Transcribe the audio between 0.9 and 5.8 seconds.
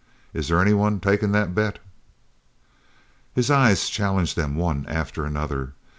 takin' that bet?" His eyes challenged them one after another.